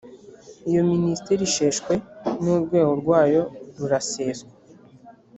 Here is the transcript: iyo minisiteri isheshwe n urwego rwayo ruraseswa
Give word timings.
iyo 0.69 0.81
minisiteri 0.91 1.41
isheshwe 1.49 1.93
n 2.41 2.43
urwego 2.55 2.91
rwayo 3.01 3.43
ruraseswa 3.77 4.51